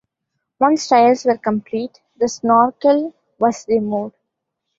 [0.59, 4.15] Once trials were complete the Snorkel was removed.